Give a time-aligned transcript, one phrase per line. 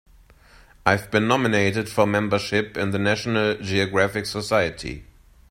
[0.83, 5.05] I've been nominated for membership in the National Geographic Society.